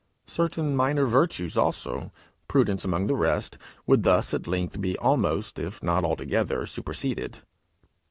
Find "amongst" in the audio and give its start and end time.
2.83-3.07